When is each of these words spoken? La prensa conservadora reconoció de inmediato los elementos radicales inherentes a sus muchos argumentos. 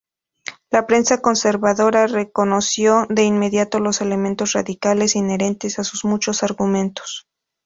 La 0.71 0.87
prensa 0.87 1.21
conservadora 1.21 2.07
reconoció 2.07 3.05
de 3.09 3.21
inmediato 3.23 3.77
los 3.79 4.01
elementos 4.01 4.53
radicales 4.53 5.15
inherentes 5.15 5.77
a 5.77 5.83
sus 5.83 6.05
muchos 6.05 6.41
argumentos. 6.41 7.27